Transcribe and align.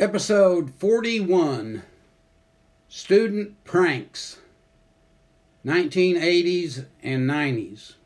Episode 0.00 0.72
41 0.78 1.82
Student 2.88 3.62
Pranks 3.64 4.38
1980s 5.62 6.86
and 7.02 7.28
90s. 7.28 7.96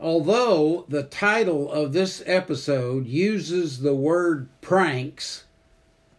Although 0.00 0.86
the 0.88 1.02
title 1.02 1.70
of 1.70 1.92
this 1.92 2.22
episode 2.24 3.06
uses 3.06 3.80
the 3.80 3.94
word 3.94 4.48
pranks, 4.62 5.44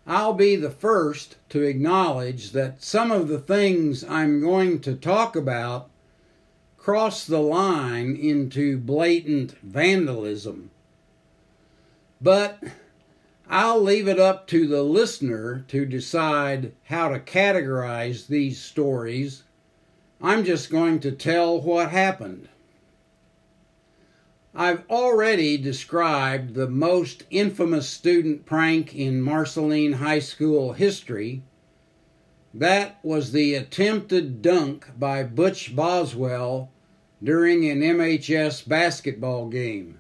I'll 0.06 0.34
be 0.34 0.56
the 0.56 0.70
first 0.70 1.38
to 1.50 1.64
acknowledge 1.64 2.52
that 2.52 2.84
some 2.84 3.10
of 3.10 3.28
the 3.28 3.40
things 3.40 4.04
I'm 4.04 4.40
going 4.40 4.82
to 4.82 4.94
talk 4.94 5.36
about 5.36 5.90
cross 6.78 7.26
the 7.26 7.42
line 7.42 8.16
into 8.16 8.78
blatant 8.78 9.58
vandalism. 9.64 10.70
But 12.22 12.60
I'll 13.48 13.82
leave 13.82 14.08
it 14.08 14.20
up 14.20 14.48
to 14.48 14.68
the 14.68 14.82
listener 14.82 15.66
to 15.68 15.86
decide 15.86 16.74
how 16.86 17.10
to 17.10 17.20
categorize 17.20 18.28
these 18.28 18.60
stories. 18.60 19.44
I'm 20.20 20.44
just 20.44 20.72
going 20.72 21.00
to 21.02 21.12
tell 21.12 21.62
what 21.62 21.92
happened. 21.92 22.50
I've 24.56 24.90
already 24.90 25.58
described 25.58 26.54
the 26.54 26.70
most 26.70 27.24
infamous 27.30 27.90
student 27.90 28.46
prank 28.46 28.96
in 28.96 29.22
Marceline 29.22 29.94
High 29.94 30.20
School 30.20 30.74
history. 30.74 31.44
That 32.54 32.98
was 33.04 33.32
the 33.32 33.54
attempted 33.54 34.42
dunk 34.42 34.88
by 34.98 35.24
Butch 35.24 35.76
Boswell 35.76 36.72
during 37.22 37.70
an 37.70 37.82
MHS 37.82 38.68
basketball 38.68 39.50
game. 39.50 40.00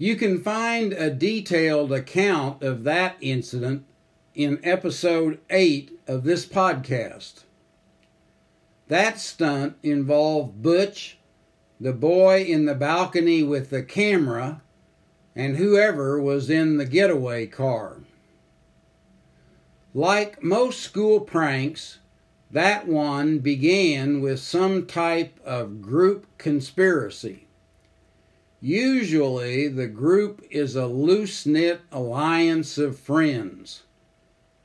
You 0.00 0.14
can 0.14 0.40
find 0.40 0.92
a 0.92 1.10
detailed 1.10 1.92
account 1.92 2.62
of 2.62 2.84
that 2.84 3.16
incident 3.20 3.84
in 4.32 4.60
episode 4.62 5.40
8 5.50 5.90
of 6.06 6.22
this 6.22 6.46
podcast. 6.46 7.42
That 8.86 9.18
stunt 9.18 9.76
involved 9.82 10.62
Butch, 10.62 11.18
the 11.80 11.92
boy 11.92 12.44
in 12.44 12.66
the 12.66 12.76
balcony 12.76 13.42
with 13.42 13.70
the 13.70 13.82
camera, 13.82 14.62
and 15.34 15.56
whoever 15.56 16.20
was 16.22 16.48
in 16.48 16.76
the 16.76 16.86
getaway 16.86 17.48
car. 17.48 17.96
Like 19.92 20.44
most 20.44 20.78
school 20.78 21.18
pranks, 21.18 21.98
that 22.52 22.86
one 22.86 23.40
began 23.40 24.20
with 24.20 24.38
some 24.38 24.86
type 24.86 25.40
of 25.44 25.82
group 25.82 26.24
conspiracy. 26.38 27.47
Usually, 28.60 29.68
the 29.68 29.86
group 29.86 30.44
is 30.50 30.74
a 30.74 30.86
loose 30.86 31.46
knit 31.46 31.80
alliance 31.92 32.76
of 32.76 32.98
friends, 32.98 33.84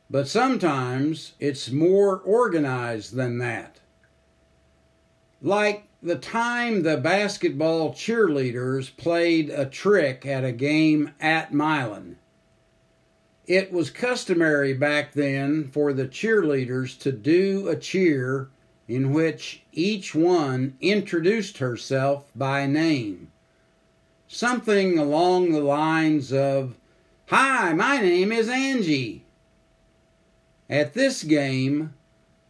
but 0.10 0.28
sometimes 0.28 1.34
it's 1.40 1.70
more 1.70 2.18
organized 2.18 3.14
than 3.14 3.38
that. 3.38 3.82
Like 5.44 5.84
the 6.02 6.16
time 6.16 6.82
the 6.82 6.98
basketball 6.98 7.94
cheerleaders 7.94 8.98
played 8.98 9.52
a 9.52 9.68
trick 9.68 10.26
at 10.26 10.44
a 10.44 10.52
game 10.52 11.12
at 11.20 11.54
Milan. 11.54 12.18
It 13.46 13.72
was 13.72 13.92
customary 13.92 14.74
back 14.74 15.14
then 15.14 15.68
for 15.68 15.94
the 15.94 16.08
cheerleaders 16.08 16.98
to 17.02 17.12
do 17.12 17.68
a 17.68 17.76
cheer 17.76 18.50
in 18.88 19.14
which 19.14 19.62
each 19.72 20.16
one 20.16 20.78
introduced 20.82 21.60
herself 21.60 22.32
by 22.36 22.66
name 22.66 23.30
something 24.34 24.98
along 24.98 25.52
the 25.52 25.62
lines 25.62 26.34
of, 26.34 26.76
Hi, 27.28 27.72
my 27.74 28.00
name 28.00 28.32
is 28.32 28.50
Angie. 28.50 29.26
At 30.70 30.94
this 30.94 31.24
game, 31.24 31.94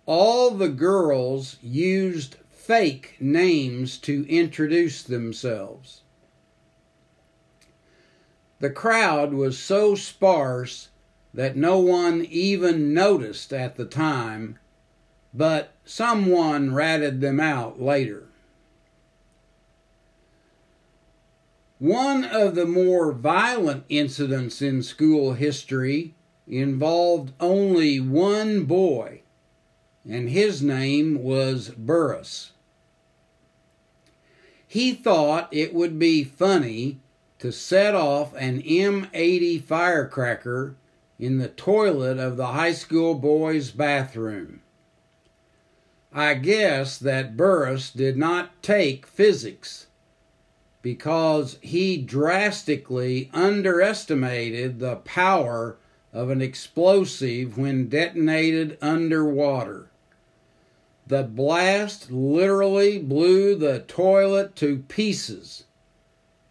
all 0.06 0.52
the 0.52 0.70
girls 0.70 1.58
used 1.62 2.38
fake 2.50 3.18
names 3.20 3.98
to 4.00 4.26
introduce 4.30 5.04
themselves. 5.04 6.02
The 8.60 8.70
crowd 8.70 9.34
was 9.34 9.60
so 9.60 9.94
sparse 9.96 10.88
that 11.34 11.58
no 11.58 11.80
one 11.80 12.26
even 12.30 12.94
noticed 12.94 13.52
at 13.52 13.76
the 13.76 13.86
time, 13.86 14.58
but 15.34 15.74
someone 15.84 16.74
ratted 16.74 17.20
them 17.20 17.42
out 17.42 17.82
later. 17.82 18.28
One 21.80 22.24
of 22.24 22.56
the 22.56 22.66
more 22.66 23.12
violent 23.12 23.86
incidents 23.90 24.62
in 24.62 24.84
school 24.84 25.34
history 25.34 26.14
involved 26.48 27.34
only 27.40 28.00
one 28.00 28.66
boy, 28.66 29.22
and 30.08 30.30
his 30.30 30.62
name 30.62 31.24
was 31.24 31.70
Burris. 31.70 32.52
He 34.68 34.94
thought 34.94 35.50
it 35.52 35.74
would 35.74 35.98
be 35.98 36.24
funny 36.24 37.00
to 37.40 37.52
set 37.52 37.96
off 37.96 38.34
an 38.36 38.62
M80 38.62 39.64
firecracker 39.64 40.76
in 41.20 41.38
the 41.38 41.50
toilet 41.50 42.18
of 42.18 42.38
the 42.38 42.48
high 42.48 42.74
school 42.74 43.16
boys' 43.16 43.72
bathroom. 43.72 44.62
I 46.12 46.36
guess 46.36 46.98
that 47.00 47.36
Burris 47.36 47.92
did 47.92 48.18
not 48.18 48.62
take 48.62 49.08
physics 49.08 49.88
because 50.84 51.58
he 51.62 51.98
drastically 51.98 53.32
underestimated 53.34 54.78
the 54.78 54.98
power 54.98 55.78
of 56.12 56.30
an 56.30 56.42
explosive 56.42 57.58
when 57.58 57.88
detonated 57.88 58.78
underwater. 58.82 59.88
The 61.08 61.24
blast 61.24 62.12
literally 62.12 63.00
blew 63.00 63.56
the 63.56 63.80
toilet 63.80 64.56
to 64.58 64.80
pieces 64.90 65.64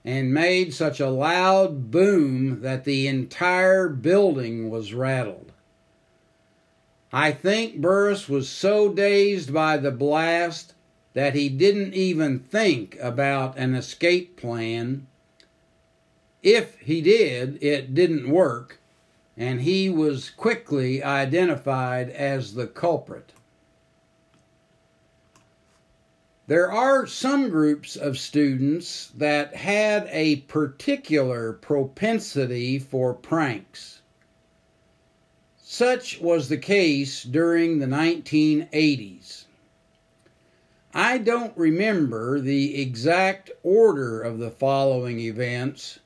and 0.05 0.35
made 0.35 0.75
such 0.75 0.99
a 0.99 1.11
loud 1.11 1.91
boom 1.91 2.63
that 2.63 2.85
the 2.85 3.07
entire 3.07 3.89
building 3.89 4.71
was 4.71 4.95
rattled. 4.95 5.53
I 7.13 7.33
think 7.33 7.83
Burris 7.83 8.31
was 8.31 8.49
so 8.49 8.93
dazed 8.93 9.53
by 9.53 9.77
the 9.77 9.91
blast 9.91 10.73
that 11.15 11.35
he 11.35 11.49
didn't 11.49 11.95
even 11.95 12.39
think 12.39 12.97
about 13.01 13.57
an 13.59 13.75
escape 13.75 14.37
plan. 14.37 15.07
If 16.43 16.79
he 16.81 17.01
did, 17.01 17.63
it 17.63 17.95
didn't 17.95 18.31
work, 18.31 18.79
and 19.37 19.61
he 19.61 19.91
was 19.91 20.31
quickly 20.31 21.03
identified 21.03 22.11
as 22.11 22.55
the 22.55 22.67
culprit. 22.67 23.33
There 26.49 26.73
are 26.73 27.07
some 27.07 27.51
groups 27.51 27.95
of 27.95 28.19
students 28.19 29.11
that 29.17 29.55
had 29.55 30.09
a 30.11 30.37
particular 30.37 31.53
propensity 31.53 32.79
for 32.79 33.15
pranks. 33.15 34.01
Such 35.63 36.21
was 36.21 36.49
the 36.49 36.59
case 36.59 37.23
during 37.23 37.79
the 37.79 37.87
1980s. 37.87 39.45
I 40.95 41.17
don't 41.17 41.57
remember 41.57 42.39
the 42.39 42.81
exact 42.83 43.51
order 43.63 44.21
of 44.21 44.39
the 44.39 44.51
following 44.51 45.21
events, 45.21 46.01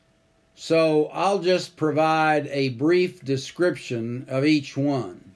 so 0.54 1.06
I'll 1.06 1.40
just 1.40 1.76
provide 1.76 2.46
a 2.48 2.68
brief 2.68 3.24
description 3.24 4.26
of 4.28 4.44
each 4.44 4.76
one. 4.76 5.34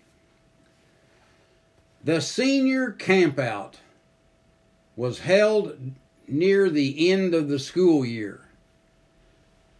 The 2.04 2.20
senior 2.20 2.92
campout 2.92 3.74
was 4.94 5.20
held 5.20 5.76
near 6.28 6.70
the 6.70 7.10
end 7.10 7.34
of 7.34 7.48
the 7.48 7.58
school 7.58 8.04
year. 8.04 8.42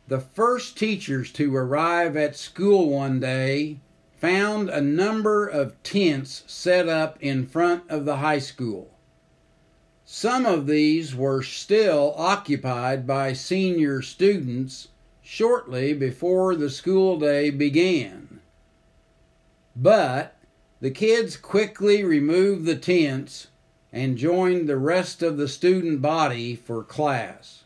The 0.09 0.21
first 0.21 0.77
teachers 0.77 1.31
to 1.35 1.55
arrive 1.55 2.17
at 2.17 2.35
school 2.35 2.91
one 2.91 3.21
day 3.21 3.79
found 4.17 4.69
a 4.69 4.81
number 4.81 5.47
of 5.47 5.81
tents 5.85 6.43
set 6.49 6.89
up 6.89 7.17
in 7.21 7.47
front 7.47 7.85
of 7.89 8.05
the 8.05 8.17
high 8.17 8.41
school. 8.41 8.91
Some 10.13 10.45
of 10.45 10.67
these 10.67 11.15
were 11.15 11.41
still 11.41 12.15
occupied 12.17 13.07
by 13.07 13.33
senior 13.33 14.03
students 14.03 14.89
shortly 15.23 15.95
before 15.95 16.57
the 16.57 16.69
school 16.69 17.17
day 17.17 17.51
began. 17.51 18.41
But 19.77 20.35
the 20.81 20.91
kids 20.91 21.37
quickly 21.37 22.03
removed 22.03 22.65
the 22.65 22.75
tents 22.75 23.47
and 23.93 24.19
joined 24.19 24.69
the 24.69 24.79
rest 24.79 25.23
of 25.23 25.37
the 25.37 25.47
student 25.47 26.03
body 26.03 26.57
for 26.57 26.83
class. 26.83 27.63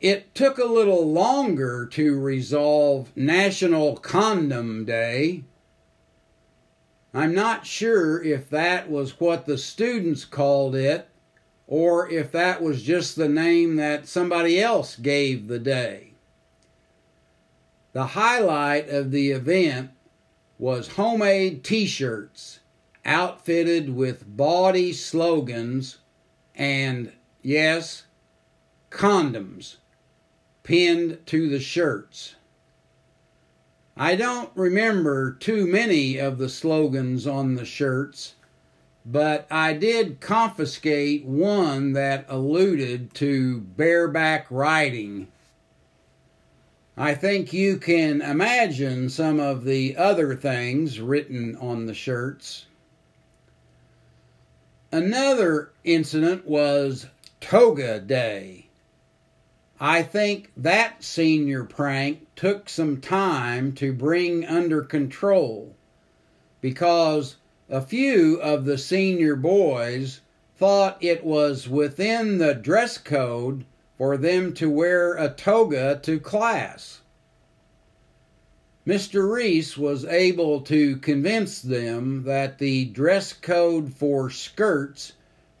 It 0.00 0.32
took 0.32 0.58
a 0.58 0.64
little 0.64 1.10
longer 1.10 1.86
to 1.86 2.20
resolve 2.20 3.10
National 3.16 3.96
Condom 3.96 4.84
Day 4.84 5.42
I'm 7.14 7.34
not 7.34 7.66
sure 7.66 8.22
if 8.22 8.50
that 8.50 8.90
was 8.90 9.18
what 9.18 9.46
the 9.46 9.58
students 9.58 10.24
called 10.24 10.74
it 10.74 11.08
or 11.66 12.08
if 12.10 12.32
that 12.32 12.62
was 12.62 12.82
just 12.82 13.16
the 13.16 13.28
name 13.28 13.76
that 13.76 14.06
somebody 14.06 14.60
else 14.60 14.96
gave 14.96 15.48
the 15.48 15.58
day. 15.58 16.12
The 17.92 18.06
highlight 18.06 18.88
of 18.88 19.10
the 19.10 19.30
event 19.30 19.90
was 20.58 20.88
homemade 20.88 21.64
t 21.64 21.86
shirts 21.86 22.60
outfitted 23.04 23.94
with 23.94 24.36
bawdy 24.36 24.92
slogans 24.92 25.98
and, 26.54 27.12
yes, 27.42 28.04
condoms 28.90 29.76
pinned 30.62 31.24
to 31.26 31.48
the 31.48 31.60
shirts. 31.60 32.34
I 34.00 34.14
don't 34.14 34.50
remember 34.54 35.32
too 35.32 35.66
many 35.66 36.18
of 36.18 36.38
the 36.38 36.48
slogans 36.48 37.26
on 37.26 37.56
the 37.56 37.64
shirts, 37.64 38.34
but 39.04 39.44
I 39.50 39.72
did 39.72 40.20
confiscate 40.20 41.24
one 41.24 41.94
that 41.94 42.24
alluded 42.28 43.12
to 43.14 43.58
bareback 43.58 44.46
riding. 44.50 45.26
I 46.96 47.14
think 47.14 47.52
you 47.52 47.76
can 47.76 48.22
imagine 48.22 49.10
some 49.10 49.40
of 49.40 49.64
the 49.64 49.96
other 49.96 50.36
things 50.36 51.00
written 51.00 51.56
on 51.56 51.86
the 51.86 51.94
shirts. 51.94 52.66
Another 54.92 55.72
incident 55.82 56.46
was 56.46 57.06
Toga 57.40 57.98
Day. 57.98 58.67
I 59.80 60.02
think 60.02 60.50
that 60.56 61.04
senior 61.04 61.62
prank 61.62 62.26
took 62.34 62.68
some 62.68 63.00
time 63.00 63.72
to 63.74 63.92
bring 63.92 64.44
under 64.44 64.82
control 64.82 65.76
because 66.60 67.36
a 67.68 67.80
few 67.80 68.40
of 68.40 68.64
the 68.64 68.76
senior 68.76 69.36
boys 69.36 70.20
thought 70.56 70.98
it 71.00 71.22
was 71.22 71.68
within 71.68 72.38
the 72.38 72.54
dress 72.54 72.98
code 72.98 73.64
for 73.96 74.16
them 74.16 74.52
to 74.54 74.68
wear 74.68 75.14
a 75.14 75.28
toga 75.28 76.00
to 76.02 76.18
class. 76.18 77.02
Mr. 78.84 79.30
Reese 79.30 79.78
was 79.78 80.04
able 80.06 80.60
to 80.62 80.96
convince 80.96 81.62
them 81.62 82.24
that 82.24 82.58
the 82.58 82.86
dress 82.86 83.32
code 83.32 83.94
for 83.94 84.28
skirts 84.28 85.12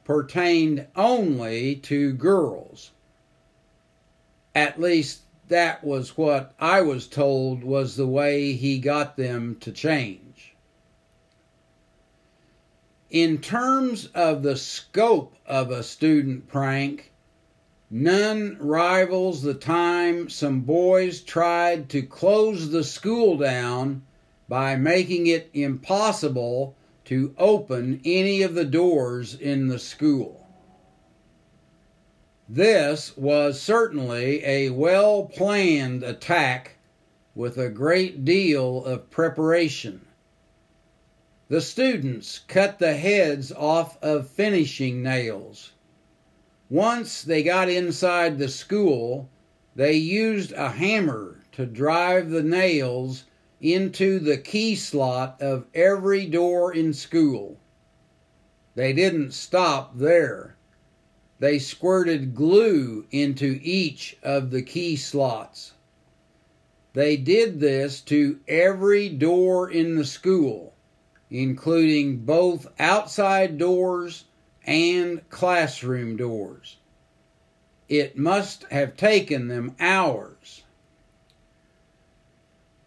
pertained 0.02 0.88
only 0.96 1.76
to 1.76 2.14
girls. 2.14 2.90
At 4.58 4.80
least 4.80 5.20
that 5.46 5.84
was 5.84 6.16
what 6.16 6.52
I 6.58 6.80
was 6.80 7.06
told 7.06 7.62
was 7.62 7.94
the 7.94 8.08
way 8.08 8.54
he 8.54 8.80
got 8.80 9.16
them 9.16 9.56
to 9.60 9.70
change. 9.70 10.56
In 13.08 13.38
terms 13.38 14.06
of 14.16 14.42
the 14.42 14.56
scope 14.56 15.36
of 15.46 15.70
a 15.70 15.84
student 15.84 16.48
prank, 16.48 17.12
none 17.88 18.56
rivals 18.58 19.42
the 19.42 19.54
time 19.54 20.28
some 20.28 20.62
boys 20.62 21.20
tried 21.20 21.88
to 21.90 22.02
close 22.02 22.70
the 22.70 22.82
school 22.82 23.36
down 23.36 24.02
by 24.48 24.74
making 24.74 25.28
it 25.28 25.50
impossible 25.54 26.74
to 27.04 27.32
open 27.38 28.00
any 28.04 28.42
of 28.42 28.54
the 28.54 28.64
doors 28.64 29.36
in 29.36 29.68
the 29.68 29.78
school. 29.78 30.37
This 32.50 33.14
was 33.14 33.60
certainly 33.60 34.42
a 34.42 34.70
well 34.70 35.26
planned 35.26 36.02
attack 36.02 36.76
with 37.34 37.58
a 37.58 37.68
great 37.68 38.24
deal 38.24 38.82
of 38.86 39.10
preparation. 39.10 40.06
The 41.48 41.60
students 41.60 42.38
cut 42.48 42.78
the 42.78 42.96
heads 42.96 43.52
off 43.52 44.02
of 44.02 44.30
finishing 44.30 45.02
nails. 45.02 45.72
Once 46.70 47.20
they 47.20 47.42
got 47.42 47.68
inside 47.68 48.38
the 48.38 48.48
school, 48.48 49.28
they 49.76 49.92
used 49.92 50.52
a 50.52 50.70
hammer 50.70 51.42
to 51.52 51.66
drive 51.66 52.30
the 52.30 52.42
nails 52.42 53.24
into 53.60 54.18
the 54.18 54.38
key 54.38 54.74
slot 54.74 55.36
of 55.42 55.66
every 55.74 56.24
door 56.24 56.72
in 56.72 56.94
school. 56.94 57.58
They 58.74 58.94
didn't 58.94 59.32
stop 59.32 59.98
there 59.98 60.56
they 61.38 61.58
squirted 61.58 62.34
glue 62.34 63.06
into 63.10 63.60
each 63.62 64.16
of 64.22 64.50
the 64.50 64.62
key 64.62 64.96
slots. 64.96 65.72
They 66.94 67.16
did 67.16 67.60
this 67.60 68.00
to 68.02 68.40
every 68.48 69.08
door 69.08 69.70
in 69.70 69.96
the 69.96 70.04
school, 70.04 70.74
including 71.30 72.18
both 72.18 72.66
outside 72.78 73.56
doors 73.56 74.24
and 74.64 75.28
classroom 75.30 76.16
doors. 76.16 76.78
It 77.88 78.18
must 78.18 78.64
have 78.64 78.96
taken 78.96 79.48
them 79.48 79.76
hours. 79.78 80.64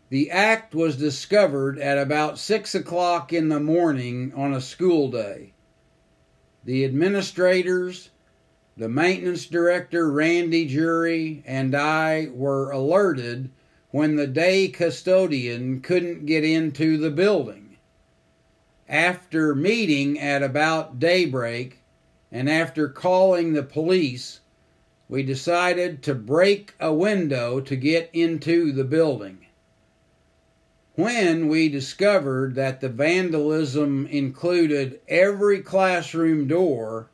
The 0.10 0.30
act 0.30 0.76
was 0.76 0.98
discovered 0.98 1.80
at 1.80 1.98
about 1.98 2.38
six 2.38 2.76
o'clock 2.76 3.32
in 3.32 3.48
the 3.48 3.62
morning 3.62 4.34
on 4.36 4.54
a 4.54 4.60
school 4.60 5.10
day. 5.10 5.54
The 6.66 6.84
administrators, 6.84 8.10
the 8.82 8.90
maintenance 8.90 9.46
director, 9.46 10.10
Randy 10.10 10.66
Jury, 10.66 11.44
and 11.46 11.76
I 11.76 12.30
were 12.34 12.72
alerted 12.72 13.52
when 13.92 14.16
the 14.16 14.26
day 14.26 14.70
custodian 14.70 15.82
couldn't 15.82 16.26
get 16.26 16.44
into 16.44 16.98
the 16.98 17.12
building. 17.12 17.78
After 18.90 19.54
meeting 19.54 20.20
at 20.20 20.42
about 20.42 20.98
daybreak 20.98 21.84
and 22.32 22.50
after 22.50 22.90
calling 22.90 23.54
the 23.54 23.62
police, 23.62 24.40
we 25.08 25.22
decided 25.22 26.02
to 26.02 26.16
break 26.16 26.74
a 26.80 26.92
window 26.92 27.60
to 27.60 27.76
get 27.76 28.10
into 28.14 28.72
the 28.72 28.84
building. 28.84 29.46
When 30.96 31.50
we 31.50 31.70
discovered 31.70 32.56
that 32.56 32.82
the 32.82 32.90
vandalism 32.90 34.08
included 34.08 35.02
every 35.08 35.62
classroom 35.62 36.48
door, 36.48 37.11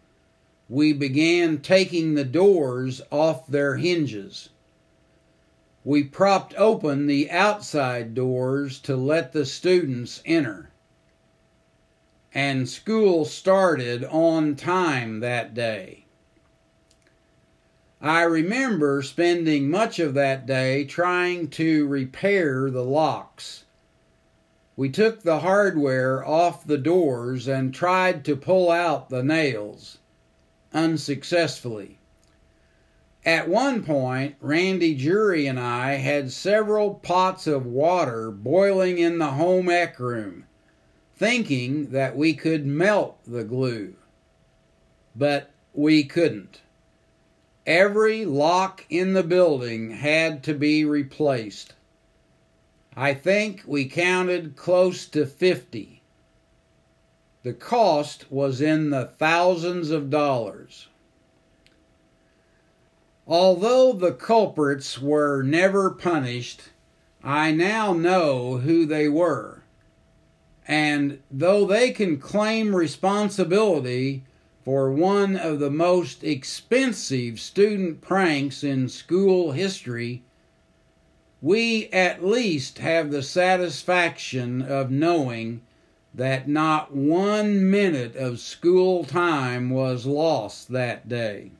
we 0.69 0.91
began 0.91 1.59
taking 1.59 2.15
the 2.15 2.25
doors 2.25 3.01
off 3.09 3.47
their 3.47 3.77
hinges. 3.77 4.49
We 5.85 6.03
propped 6.03 6.53
open 6.57 7.07
the 7.07 7.31
outside 7.31 8.13
doors 8.13 8.79
to 8.79 8.97
let 8.97 9.31
the 9.31 9.45
students 9.45 10.21
enter. 10.25 10.71
And 12.33 12.67
school 12.67 13.23
started 13.23 14.03
on 14.03 14.55
time 14.55 15.21
that 15.21 15.53
day. 15.53 16.03
I 18.01 18.23
remember 18.23 19.01
spending 19.01 19.69
much 19.69 19.99
of 19.99 20.13
that 20.15 20.45
day 20.45 20.83
trying 20.83 21.47
to 21.51 21.87
repair 21.87 22.69
the 22.69 22.83
locks. 22.83 23.63
We 24.75 24.89
took 24.89 25.23
the 25.23 25.39
hardware 25.39 26.23
off 26.23 26.67
the 26.67 26.77
doors 26.77 27.47
and 27.47 27.73
tried 27.73 28.25
to 28.25 28.35
pull 28.35 28.69
out 28.69 29.09
the 29.09 29.23
nails 29.23 29.99
unsuccessfully. 30.73 31.97
At 33.25 33.49
one 33.49 33.83
point, 33.83 34.35
Randy 34.39 34.95
Jury 34.95 35.47
and 35.47 35.59
I 35.59 35.95
had 35.95 36.31
several 36.31 36.93
pots 36.93 37.45
of 37.45 37.65
water 37.65 38.31
boiling 38.31 38.99
in 38.99 39.17
the 39.17 39.31
home 39.31 39.69
ec 39.69 39.99
room, 39.99 40.45
thinking 41.15 41.91
that 41.91 42.15
we 42.15 42.33
could 42.33 42.65
melt 42.65 43.19
the 43.27 43.43
glue. 43.43 43.95
But 45.15 45.51
we 45.73 46.03
couldn't. 46.05 46.61
Every 47.65 48.23
lock 48.23 48.85
in 48.89 49.11
the 49.11 49.23
building 49.23 49.91
had 49.91 50.41
to 50.43 50.53
be 50.53 50.85
replaced. 50.85 51.73
I 52.95 53.13
think 53.13 53.63
we 53.65 53.89
counted 53.89 54.55
close 54.55 55.05
to 55.07 55.25
50 55.25 55.96
the 57.47 57.53
cost 57.53 58.29
was 58.29 58.59
in 58.59 58.89
the 58.89 59.05
thousands 59.05 59.89
of 59.89 60.09
dollars. 60.09 60.89
Although 63.25 63.93
the 63.93 64.11
culprits 64.11 65.01
were 65.01 65.41
never 65.43 65.89
punished, 65.91 66.63
I 67.23 67.53
now 67.53 67.93
know 67.93 68.57
who 68.57 68.85
they 68.85 69.07
were. 69.07 69.63
And 70.67 71.21
though 71.31 71.65
they 71.65 71.91
can 71.91 72.17
claim 72.17 72.75
responsibility 72.75 74.25
for 74.65 74.91
one 74.91 75.37
of 75.37 75.59
the 75.59 75.71
most 75.71 76.25
expensive 76.25 77.39
student 77.39 78.01
pranks 78.01 78.61
in 78.61 78.89
school 78.89 79.53
history, 79.53 80.21
we 81.41 81.87
at 81.93 82.25
least 82.25 82.79
have 82.79 83.09
the 83.09 83.23
satisfaction 83.23 84.61
of 84.61 84.91
knowing 84.91 85.61
that 86.17 86.47
not 86.47 86.93
one 86.93 87.69
minute 87.69 88.15
of 88.15 88.39
school 88.39 89.05
time 89.05 89.69
was 89.69 90.05
lost 90.05 90.69
that 90.69 91.07
day. 91.07 91.51